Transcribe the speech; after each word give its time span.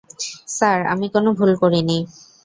Sir, 0.49 0.79
আমি 0.93 1.07
কোনো 1.15 1.29
ভুল 1.39 1.51
করিনি। 1.61 1.97